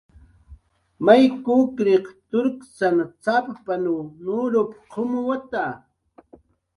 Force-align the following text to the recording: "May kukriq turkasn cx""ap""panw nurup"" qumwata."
"May 1.05 1.23
kukriq 1.43 2.05
turkasn 2.29 2.97
cx""ap""panw 3.23 3.97
nurup"" 4.23 4.71
qumwata." 4.91 5.65